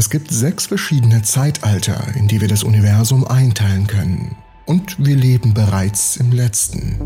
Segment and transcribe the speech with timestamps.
[0.00, 4.34] Es gibt sechs verschiedene Zeitalter, in die wir das Universum einteilen können.
[4.64, 6.96] Und wir leben bereits im letzten.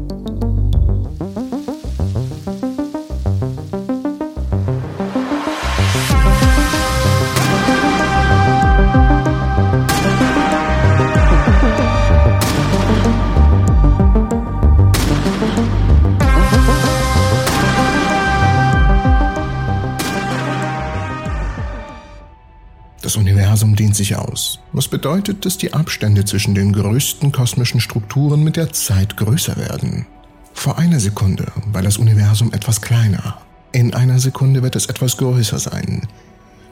[23.05, 28.42] Das Universum dehnt sich aus, was bedeutet, dass die Abstände zwischen den größten kosmischen Strukturen
[28.42, 30.06] mit der Zeit größer werden.
[30.54, 33.36] Vor einer Sekunde war das Universum etwas kleiner.
[33.72, 36.09] In einer Sekunde wird es etwas größer sein.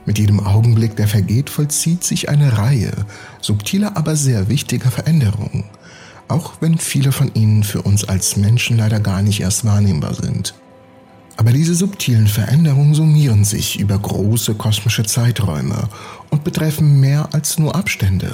[0.06, 2.92] Mit jedem Augenblick, der vergeht, vollzieht sich eine Reihe
[3.42, 5.64] subtiler, aber sehr wichtiger Veränderungen,
[6.28, 10.54] auch wenn viele von ihnen für uns als Menschen leider gar nicht erst wahrnehmbar sind.
[11.36, 15.88] Aber diese subtilen Veränderungen summieren sich über große kosmische Zeiträume
[16.30, 18.32] und betreffen mehr als nur Abstände.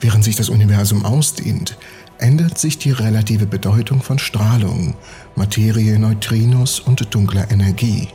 [0.00, 1.76] Während sich das Universum ausdehnt,
[2.18, 4.94] ändert sich die relative Bedeutung von Strahlung,
[5.34, 8.08] Materie, Neutrinos und dunkler Energie.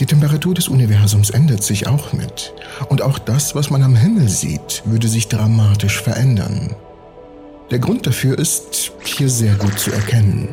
[0.00, 2.52] Die Temperatur des Universums ändert sich auch mit,
[2.88, 6.74] und auch das, was man am Himmel sieht, würde sich dramatisch verändern.
[7.70, 10.48] Der Grund dafür ist hier sehr gut zu erkennen.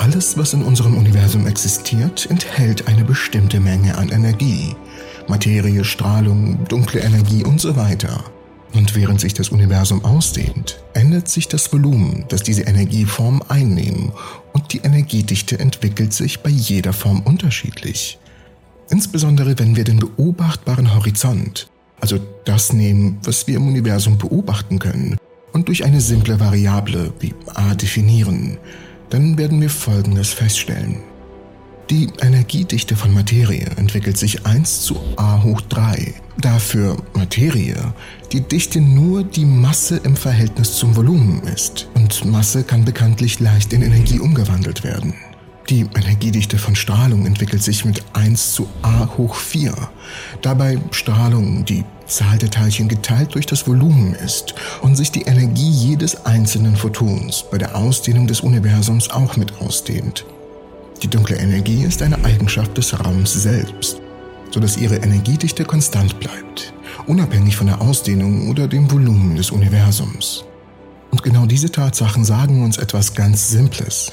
[0.00, 4.74] Alles, was in unserem Universum existiert, enthält eine bestimmte Menge an Energie.
[5.28, 8.24] Materie, Strahlung, dunkle Energie und so weiter.
[8.72, 14.10] Und während sich das Universum ausdehnt, ändert sich das Volumen, das diese Energieformen einnehmen
[14.54, 18.18] und die Energiedichte entwickelt sich bei jeder Form unterschiedlich.
[18.88, 21.68] Insbesondere wenn wir den beobachtbaren Horizont,
[22.00, 25.18] also das nehmen, was wir im Universum beobachten können,
[25.52, 28.56] und durch eine simple Variable wie a definieren,
[29.10, 31.02] dann werden wir Folgendes feststellen.
[31.90, 36.14] Die Energiedichte von Materie entwickelt sich 1 zu a hoch 3.
[36.38, 37.92] Dafür Materie
[38.30, 41.88] die Dichte nur die Masse im Verhältnis zum Volumen ist.
[41.94, 45.14] Und Masse kann bekanntlich leicht in Energie umgewandelt werden.
[45.68, 49.74] Die Energiedichte von Strahlung entwickelt sich mit 1 zu a hoch 4.
[50.42, 55.70] Dabei Strahlung die Zahl der Teilchen geteilt durch das Volumen ist und sich die Energie
[55.70, 60.26] jedes einzelnen Photons bei der Ausdehnung des Universums auch mit ausdehnt.
[61.02, 64.00] Die dunkle Energie ist eine Eigenschaft des Raums selbst,
[64.50, 66.74] sodass ihre Energiedichte konstant bleibt,
[67.06, 70.44] unabhängig von der Ausdehnung oder dem Volumen des Universums.
[71.10, 74.12] Und genau diese Tatsachen sagen uns etwas ganz Simples.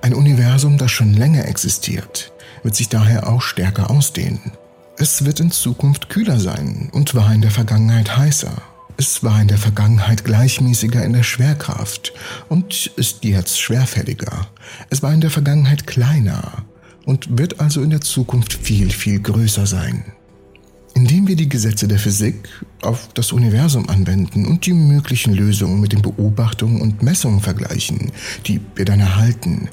[0.00, 4.52] Ein Universum, das schon länger existiert, wird sich daher auch stärker ausdehnen.
[4.96, 8.62] Es wird in Zukunft kühler sein und war in der Vergangenheit heißer.
[8.96, 12.12] Es war in der Vergangenheit gleichmäßiger in der Schwerkraft
[12.48, 14.46] und ist jetzt schwerfälliger.
[14.90, 16.64] Es war in der Vergangenheit kleiner
[17.04, 20.04] und wird also in der Zukunft viel, viel größer sein.
[20.94, 22.48] Indem wir die Gesetze der Physik
[22.80, 28.12] auf das Universum anwenden und die möglichen Lösungen mit den Beobachtungen und Messungen vergleichen,
[28.46, 29.68] die wir dann erhalten,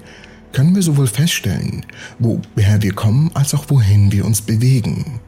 [0.52, 1.86] können wir sowohl feststellen,
[2.20, 5.20] woher wir kommen, als auch wohin wir uns bewegen.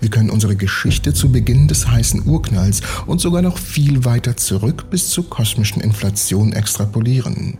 [0.00, 4.86] Wir können unsere Geschichte zu Beginn des heißen Urknalls und sogar noch viel weiter zurück
[4.90, 7.58] bis zur kosmischen Inflation extrapolieren.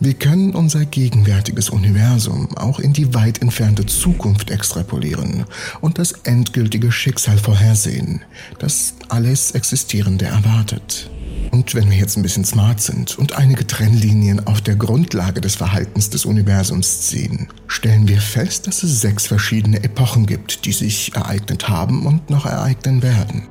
[0.00, 5.44] Wir können unser gegenwärtiges Universum auch in die weit entfernte Zukunft extrapolieren
[5.80, 8.22] und das endgültige Schicksal vorhersehen,
[8.58, 11.10] das alles Existierende erwartet.
[11.50, 15.56] Und wenn wir jetzt ein bisschen smart sind und einige Trennlinien auf der Grundlage des
[15.56, 21.14] Verhaltens des Universums ziehen, stellen wir fest, dass es sechs verschiedene Epochen gibt, die sich
[21.14, 23.48] ereignet haben und noch ereignen werden.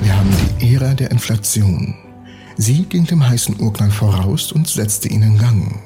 [0.00, 0.30] Wir haben
[0.60, 1.94] die Ära der Inflation.
[2.56, 5.80] Sie ging dem heißen Urknall voraus und setzte ihn in Gang.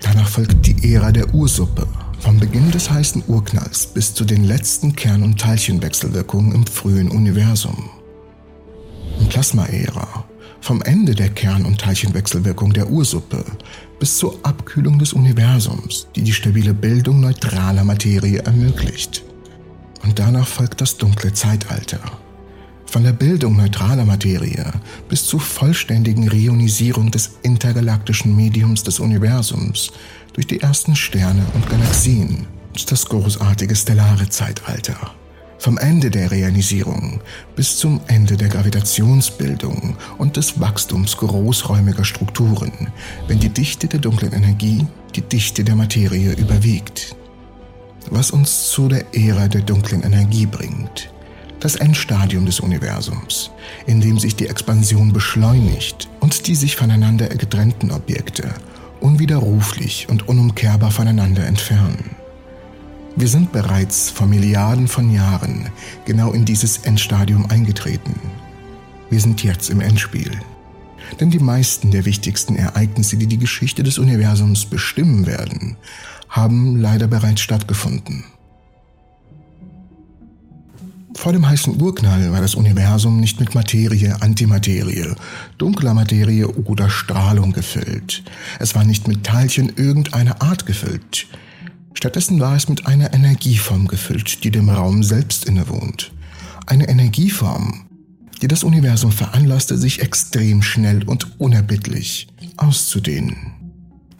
[0.00, 1.86] Danach folgt die Ära der Ursuppe,
[2.20, 7.90] vom Beginn des heißen Urknalls bis zu den letzten Kern- und Teilchenwechselwirkungen im frühen Universum.
[9.28, 10.24] Plasma-Ära,
[10.64, 13.44] vom Ende der Kern- und Teilchenwechselwirkung der Ursuppe
[14.00, 19.22] bis zur Abkühlung des Universums, die die stabile Bildung neutraler Materie ermöglicht.
[20.02, 22.00] Und danach folgt das dunkle Zeitalter.
[22.86, 24.72] Von der Bildung neutraler Materie
[25.06, 29.92] bis zur vollständigen Reionisierung des intergalaktischen Mediums des Universums
[30.32, 35.14] durch die ersten Sterne und Galaxien und das großartige stellare Zeitalter.
[35.58, 37.20] Vom Ende der Realisierung
[37.56, 42.92] bis zum Ende der Gravitationsbildung und des Wachstums großräumiger Strukturen,
[43.28, 47.16] wenn die Dichte der dunklen Energie die Dichte der Materie überwiegt.
[48.10, 51.10] Was uns zu der Ära der dunklen Energie bringt.
[51.60, 53.50] Das Endstadium des Universums,
[53.86, 58.52] in dem sich die Expansion beschleunigt und die sich voneinander getrennten Objekte
[59.04, 62.16] unwiderruflich und unumkehrbar voneinander entfernen.
[63.16, 65.70] Wir sind bereits vor Milliarden von Jahren
[66.04, 68.18] genau in dieses Endstadium eingetreten.
[69.08, 70.32] Wir sind jetzt im Endspiel.
[71.20, 75.76] Denn die meisten der wichtigsten Ereignisse, die die Geschichte des Universums bestimmen werden,
[76.28, 78.24] haben leider bereits stattgefunden.
[81.14, 85.14] Vor dem heißen Urknall war das Universum nicht mit Materie, Antimaterie,
[85.58, 88.24] dunkler Materie oder Strahlung gefüllt.
[88.58, 91.28] Es war nicht mit Teilchen irgendeiner Art gefüllt.
[91.94, 96.12] Stattdessen war es mit einer Energieform gefüllt, die dem Raum selbst innewohnt.
[96.66, 97.86] Eine Energieform,
[98.42, 103.54] die das Universum veranlasste, sich extrem schnell und unerbittlich auszudehnen.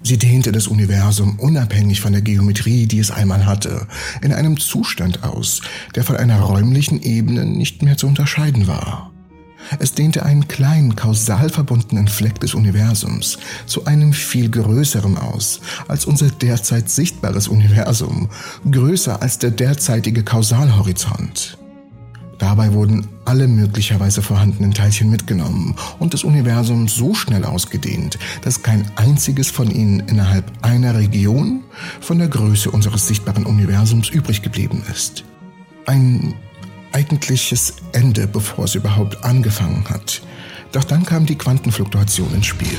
[0.02, 3.86] Sie dehnte das Universum unabhängig von der Geometrie, die es einmal hatte,
[4.20, 5.62] in einem Zustand aus,
[5.94, 9.13] der von einer räumlichen Ebene nicht mehr zu unterscheiden war.
[9.78, 16.04] Es dehnte einen kleinen, kausal verbundenen Fleck des Universums zu einem viel größeren aus als
[16.04, 18.28] unser derzeit sichtbares Universum,
[18.70, 21.58] größer als der derzeitige Kausalhorizont.
[22.38, 28.90] Dabei wurden alle möglicherweise vorhandenen Teilchen mitgenommen und das Universum so schnell ausgedehnt, dass kein
[28.96, 31.62] einziges von ihnen innerhalb einer Region
[32.00, 35.24] von der Größe unseres sichtbaren Universums übrig geblieben ist.
[35.86, 36.34] Ein
[36.94, 40.22] eigentliches Ende, bevor es überhaupt angefangen hat.
[40.72, 42.78] Doch dann kam die Quantenfluktuation ins Spiel,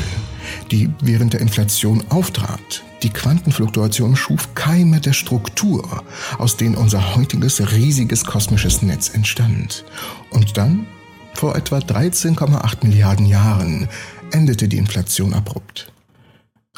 [0.71, 2.83] die während der Inflation auftrat.
[3.03, 6.03] Die Quantenfluktuation schuf Keime der Struktur,
[6.37, 9.85] aus denen unser heutiges riesiges kosmisches Netz entstand.
[10.31, 10.87] Und dann,
[11.35, 13.87] vor etwa 13,8 Milliarden Jahren,
[14.31, 15.91] endete die Inflation abrupt.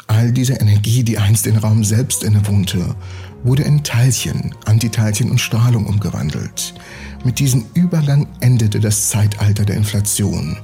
[0.06, 2.94] All diese Energie, die einst den Raum selbst innewohnte,
[3.44, 6.74] wurde in Teilchen, Antiteilchen und Strahlung umgewandelt.
[7.24, 10.56] Mit diesem Übergang endete das Zeitalter der Inflation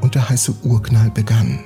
[0.00, 1.60] und der heiße Urknall begann.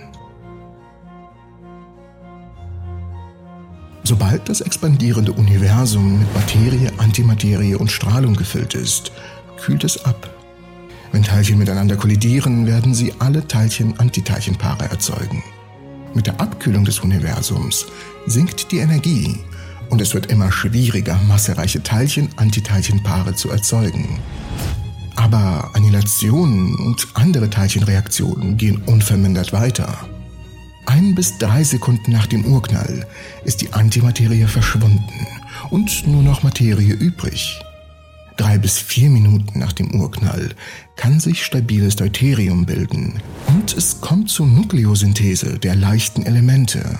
[4.02, 9.12] Sobald das expandierende Universum mit Materie, Antimaterie und Strahlung gefüllt ist,
[9.58, 10.28] kühlt es ab.
[11.10, 15.42] Wenn Teilchen miteinander kollidieren, werden sie alle Teilchen-Antiteilchenpaare erzeugen.
[16.12, 17.86] Mit der Abkühlung des Universums
[18.26, 19.38] sinkt die Energie
[19.90, 24.20] und es wird immer schwieriger, massereiche Teilchen-Antiteilchenpaare zu erzeugen.
[25.16, 30.06] Aber Annihilationen und andere Teilchenreaktionen gehen unvermindert weiter.
[30.86, 33.06] Ein bis drei Sekunden nach dem Urknall
[33.44, 35.26] ist die Antimaterie verschwunden
[35.70, 37.60] und nur noch Materie übrig.
[38.36, 40.50] Drei bis vier Minuten nach dem Urknall
[40.96, 46.98] kann sich stabiles Deuterium bilden und es kommt zur Nukleosynthese der leichten Elemente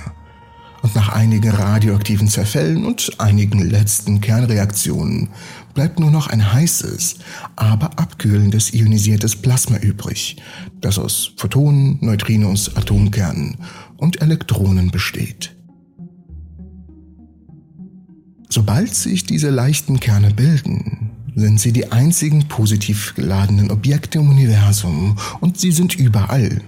[0.85, 5.31] und nach einigen radioaktiven Zerfällen und einigen letzten Kernreaktionen
[5.73, 7.17] bleibt nur noch ein heißes,
[7.57, 10.37] aber abkühlendes ionisiertes Plasma übrig,
[10.83, 13.57] das aus Photonen, Neutrinos, Atomkernen
[13.97, 15.57] und Elektronen besteht.
[18.51, 25.17] Sobald sich diese leichten Kerne bilden, sind sie die einzigen positiv geladenen Objekte im Universum
[25.41, 26.61] und sie sind überall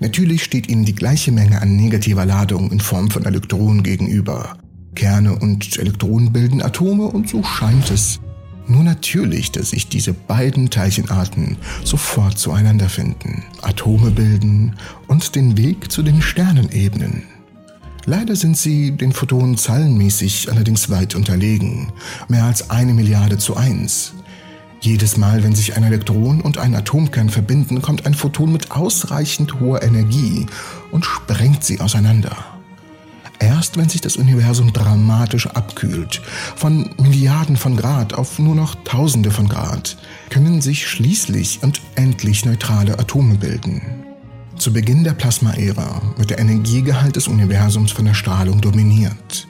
[0.00, 4.56] Natürlich steht ihnen die gleiche Menge an negativer Ladung in Form von Elektronen gegenüber.
[4.94, 8.20] Kerne und Elektronen bilden Atome und so scheint es
[8.68, 15.90] nur natürlich, dass sich diese beiden Teilchenarten sofort zueinander finden, Atome bilden und den Weg
[15.90, 17.22] zu den Sternen ebnen.
[18.04, 21.92] Leider sind sie den Photonen zahlenmäßig allerdings weit unterlegen,
[22.28, 24.14] mehr als eine Milliarde zu eins.
[24.80, 29.58] Jedes Mal, wenn sich ein Elektron und ein Atomkern verbinden, kommt ein Photon mit ausreichend
[29.60, 30.46] hoher Energie
[30.92, 32.36] und sprengt sie auseinander.
[33.40, 36.22] Erst wenn sich das Universum dramatisch abkühlt,
[36.56, 39.96] von Milliarden von Grad auf nur noch Tausende von Grad,
[40.30, 43.82] können sich schließlich und endlich neutrale Atome bilden.
[44.56, 49.46] Zu Beginn der Plasmaära wird der Energiegehalt des Universums von der Strahlung dominiert.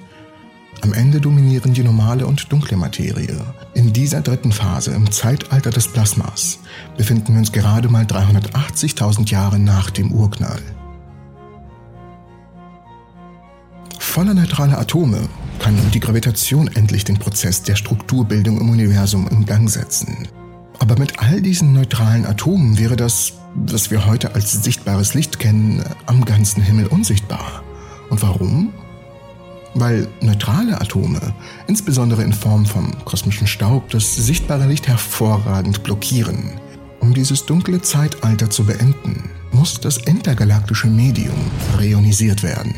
[0.83, 3.41] Am Ende dominieren die normale und dunkle Materie.
[3.79, 6.59] In dieser dritten Phase, im Zeitalter des Plasmas,
[6.97, 10.61] befinden wir uns gerade mal 380.000 Jahre nach dem Urknall.
[14.01, 15.29] Voller neutraler Atome
[15.61, 20.27] kann die Gravitation endlich den Prozess der Strukturbildung im Universum in Gang setzen.
[20.81, 25.85] Aber mit all diesen neutralen Atomen wäre das, was wir heute als sichtbares Licht kennen,
[26.07, 27.63] am ganzen Himmel unsichtbar.
[28.11, 28.73] Und warum?
[29.81, 31.21] Weil neutrale Atome,
[31.67, 36.61] insbesondere in Form von kosmischen Staub, das sichtbare Licht hervorragend blockieren.
[37.01, 42.75] Um dieses dunkle Zeitalter zu beenden, muss das intergalaktische Medium reionisiert werden.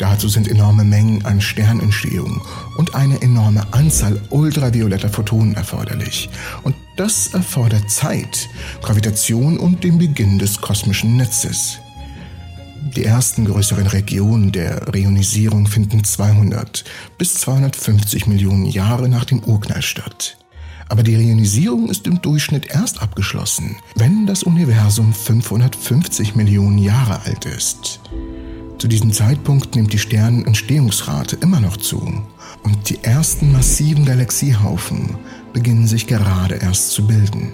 [0.00, 2.40] Dazu sind enorme Mengen an Sternentstehung
[2.78, 6.30] und eine enorme Anzahl ultravioletter Photonen erforderlich.
[6.62, 8.48] Und das erfordert Zeit,
[8.80, 11.80] Gravitation und den Beginn des kosmischen Netzes.
[12.82, 16.84] Die ersten größeren Regionen der Reionisierung finden 200
[17.18, 20.38] bis 250 Millionen Jahre nach dem Urknall statt.
[20.88, 27.44] Aber die Reionisierung ist im Durchschnitt erst abgeschlossen, wenn das Universum 550 Millionen Jahre alt
[27.44, 28.00] ist.
[28.78, 32.24] Zu diesem Zeitpunkt nimmt die Sternenentstehungsrate immer noch zu
[32.62, 35.16] und die ersten massiven Galaxiehaufen
[35.52, 37.50] beginnen sich gerade erst zu bilden.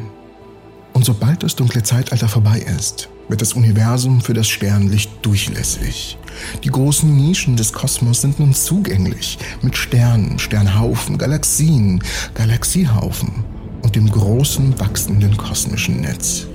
[0.92, 6.18] Und sobald das dunkle Zeitalter vorbei ist, wird das Universum für das Sternlicht durchlässig.
[6.64, 12.02] Die großen Nischen des Kosmos sind nun zugänglich mit Sternen, Sternhaufen, Galaxien,
[12.34, 13.44] Galaxiehaufen
[13.82, 16.46] und dem großen wachsenden kosmischen Netz,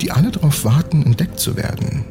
[0.00, 2.04] die alle darauf warten, entdeckt zu werden.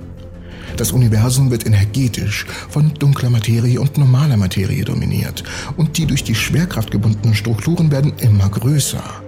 [0.78, 5.44] Das Universum wird energetisch von dunkler Materie und normaler Materie dominiert
[5.78, 9.25] und die durch die Schwerkraft gebundenen Strukturen werden immer größer.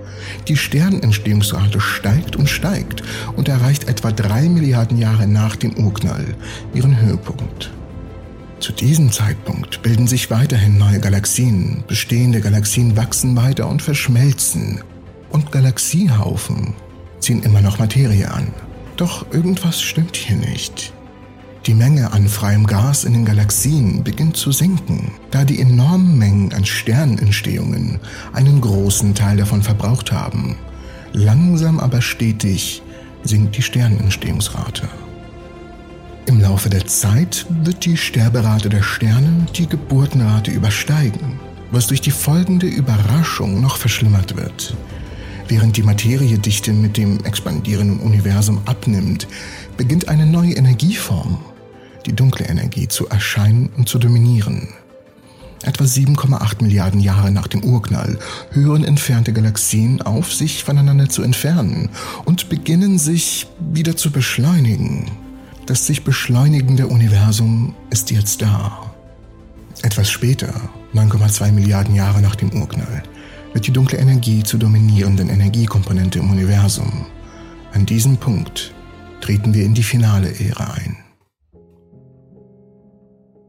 [0.47, 3.03] Die Sternentstehungsrate steigt und steigt
[3.35, 6.35] und erreicht etwa drei Milliarden Jahre nach dem Urknall
[6.73, 7.71] ihren Höhepunkt.
[8.59, 14.81] Zu diesem Zeitpunkt bilden sich weiterhin neue Galaxien, bestehende Galaxien wachsen weiter und verschmelzen
[15.29, 16.73] und Galaxiehaufen
[17.19, 18.53] ziehen immer noch Materie an.
[18.95, 20.93] Doch irgendwas stimmt hier nicht.
[21.65, 26.53] Die Menge an freiem Gas in den Galaxien beginnt zu sinken, da die enormen Mengen
[26.53, 27.99] an Sternentstehungen
[28.33, 30.55] einen großen Teil davon verbraucht haben.
[31.13, 32.81] Langsam aber stetig
[33.23, 34.87] sinkt die Sternentstehungsrate.
[36.27, 41.39] Im Laufe der Zeit wird die Sterberate der Sterne die Geburtenrate übersteigen,
[41.71, 44.75] was durch die folgende Überraschung noch verschlimmert wird.
[45.47, 49.27] Während die Materiedichte mit dem expandierenden Universum abnimmt,
[49.77, 51.39] beginnt eine neue Energieform,
[52.05, 54.69] die dunkle Energie zu erscheinen und zu dominieren.
[55.63, 58.19] Etwa 7,8 Milliarden Jahre nach dem Urknall
[58.51, 61.89] hören entfernte Galaxien auf, sich voneinander zu entfernen
[62.25, 65.09] und beginnen sich wieder zu beschleunigen.
[65.65, 68.93] Das sich beschleunigende Universum ist jetzt da.
[69.81, 70.53] Etwas später,
[70.93, 73.03] 9,2 Milliarden Jahre nach dem Urknall,
[73.53, 77.05] wird die dunkle Energie zur dominierenden Energiekomponente im Universum.
[77.73, 78.73] An diesem Punkt
[79.21, 80.97] treten wir in die finale Ära ein.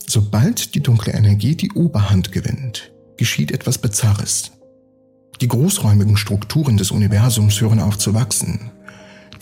[0.06, 4.52] Sobald die dunkle Energie die Oberhand gewinnt, geschieht etwas Bizarres.
[5.40, 8.70] Die großräumigen Strukturen des Universums hören auf zu wachsen.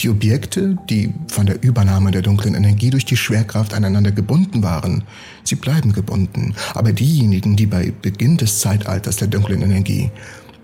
[0.01, 5.05] Die Objekte, die von der Übernahme der dunklen Energie durch die Schwerkraft aneinander gebunden waren,
[5.45, 10.11] sie bleiben gebunden, aber diejenigen, die bei Beginn des Zeitalters der dunklen Energie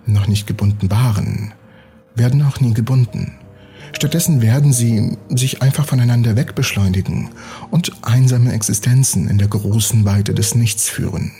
[0.04, 1.54] noch nicht gebunden waren,
[2.14, 3.33] werden auch nie gebunden.
[4.02, 7.30] Stattdessen werden sie sich einfach voneinander wegbeschleunigen
[7.71, 11.30] und einsame Existenzen in der großen Weite des Nichts führen.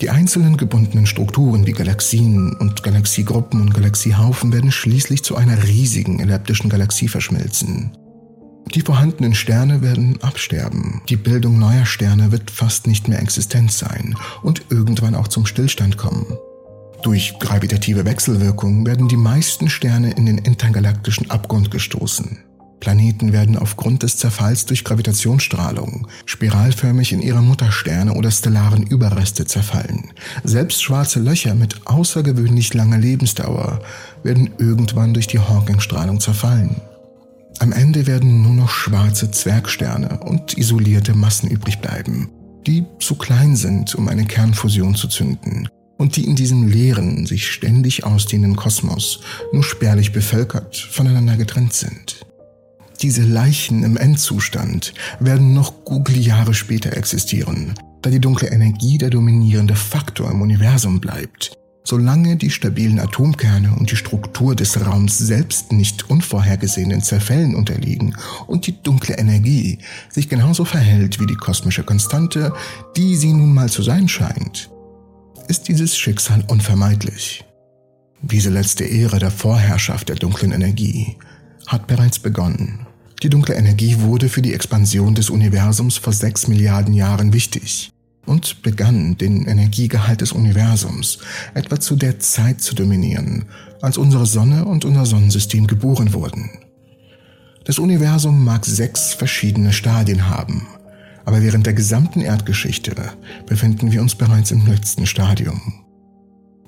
[0.00, 6.18] Die einzelnen gebundenen Strukturen wie Galaxien und Galaxiegruppen und Galaxiehaufen werden schließlich zu einer riesigen
[6.18, 7.96] elliptischen Galaxie verschmelzen.
[8.74, 14.16] Die vorhandenen Sterne werden absterben, die Bildung neuer Sterne wird fast nicht mehr existent sein
[14.42, 16.26] und irgendwann auch zum Stillstand kommen.
[17.02, 22.38] Durch gravitative Wechselwirkung werden die meisten Sterne in den intergalaktischen Abgrund gestoßen.
[22.78, 30.12] Planeten werden aufgrund des Zerfalls durch Gravitationsstrahlung spiralförmig in ihre Muttersterne oder stellaren Überreste zerfallen.
[30.44, 33.80] Selbst schwarze Löcher mit außergewöhnlich langer Lebensdauer
[34.22, 36.76] werden irgendwann durch die Hawking-Strahlung zerfallen.
[37.58, 42.30] Am Ende werden nur noch schwarze Zwergsterne und isolierte Massen übrig bleiben,
[42.66, 45.68] die zu klein sind, um eine Kernfusion zu zünden
[46.02, 49.20] und die in diesem leeren, sich ständig ausdehnenden Kosmos
[49.52, 52.26] nur spärlich bevölkert voneinander getrennt sind.
[53.02, 59.76] Diese Leichen im Endzustand werden noch Google-Jahre später existieren, da die dunkle Energie der dominierende
[59.76, 61.52] Faktor im Universum bleibt,
[61.84, 68.16] solange die stabilen Atomkerne und die Struktur des Raums selbst nicht unvorhergesehenen Zerfällen unterliegen
[68.48, 69.78] und die dunkle Energie
[70.10, 72.52] sich genauso verhält wie die kosmische Konstante,
[72.96, 74.68] die sie nun mal zu sein scheint,
[75.48, 77.44] ist dieses Schicksal unvermeidlich.
[78.22, 81.16] Diese letzte Ära der Vorherrschaft der dunklen Energie
[81.66, 82.86] hat bereits begonnen.
[83.22, 87.92] Die dunkle Energie wurde für die Expansion des Universums vor sechs Milliarden Jahren wichtig
[88.26, 91.18] und begann, den Energiegehalt des Universums
[91.54, 93.46] etwa zu der Zeit zu dominieren,
[93.80, 96.50] als unsere Sonne und unser Sonnensystem geboren wurden.
[97.64, 100.66] Das Universum mag sechs verschiedene Stadien haben,
[101.24, 102.94] aber während der gesamten Erdgeschichte
[103.46, 105.84] befinden wir uns bereits im letzten Stadium.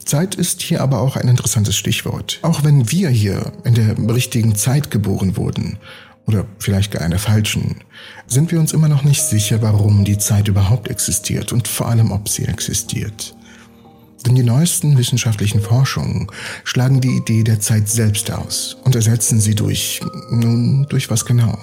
[0.05, 2.39] Zeit ist hier aber auch ein interessantes Stichwort.
[2.43, 5.79] Auch wenn wir hier in der richtigen Zeit geboren wurden,
[6.27, 7.77] oder vielleicht gar einer falschen,
[8.27, 12.13] sind wir uns immer noch nicht sicher, warum die Zeit überhaupt existiert und vor allem,
[12.13, 13.35] ob sie existiert.
[14.25, 16.29] Denn die neuesten wissenschaftlichen Forschungen
[16.65, 21.59] schlagen die Idee der Zeit selbst aus und ersetzen sie durch, nun, durch was genau?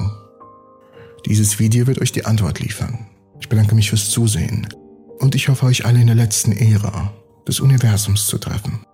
[1.25, 3.05] Dieses Video wird euch die Antwort liefern.
[3.39, 4.67] Ich bedanke mich fürs Zusehen
[5.19, 7.13] und ich hoffe euch alle in der letzten Ära
[7.47, 8.85] des Universums zu treffen.